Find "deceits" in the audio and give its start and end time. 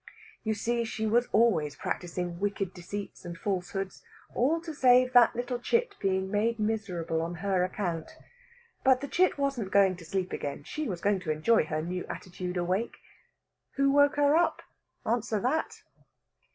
2.73-3.23